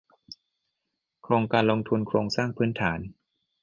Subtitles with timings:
[1.23, 2.99] โครงการลงทุนโครงสร้างพื้นฐาน